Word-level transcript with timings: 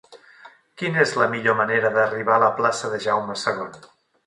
Quina 0.81 1.03
és 1.03 1.13
la 1.23 1.27
millor 1.33 1.59
manera 1.59 1.93
d'arribar 1.97 2.35
a 2.39 2.43
la 2.47 2.51
plaça 2.63 2.93
de 2.95 3.03
Jaume 3.07 3.39
II? 3.45 3.81